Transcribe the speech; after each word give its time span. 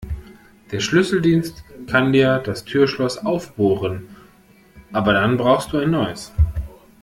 Der 0.71 0.79
Schlüsseldienst 0.79 1.63
kann 1.85 2.11
dir 2.11 2.39
das 2.39 2.65
Türschloss 2.65 3.19
aufbohren, 3.19 4.07
aber 4.91 5.13
dann 5.13 5.37
brauchst 5.37 5.73
du 5.73 5.77
ein 5.77 5.91
neues. 5.91 6.31